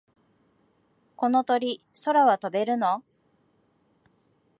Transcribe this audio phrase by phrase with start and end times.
[1.15, 3.03] この鳥、空は飛べるの？